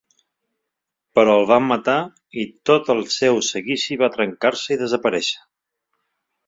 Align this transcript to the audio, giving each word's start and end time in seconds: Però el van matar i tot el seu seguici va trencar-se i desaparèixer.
Però 1.19 1.35
el 1.41 1.45
van 1.51 1.67
matar 1.73 1.97
i 2.45 2.47
tot 2.71 2.91
el 2.97 3.05
seu 3.19 3.41
seguici 3.51 4.01
va 4.05 4.13
trencar-se 4.19 4.77
i 4.77 4.83
desaparèixer. 4.85 5.43